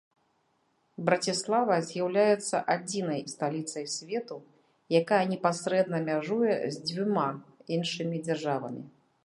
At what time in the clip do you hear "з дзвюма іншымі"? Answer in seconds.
6.77-8.17